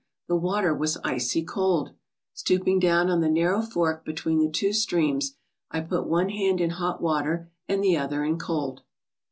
The 0.27 0.35
water 0.35 0.73
was 0.73 0.97
icy 1.03 1.43
cold. 1.43 1.91
Stooping 2.33 2.79
down 2.79 3.07
on 3.11 3.21
the 3.21 3.29
narrow 3.29 3.61
fork 3.61 4.03
between 4.03 4.39
the 4.39 4.49
two 4.49 4.73
streams, 4.73 5.35
I 5.69 5.79
put 5.81 6.07
one 6.07 6.29
hand 6.29 6.59
in 6.59 6.71
hot 6.71 7.03
water 7.03 7.51
and 7.69 7.83
the 7.83 7.97
other 7.97 8.23
in 8.25 8.39
cold. 8.39 8.81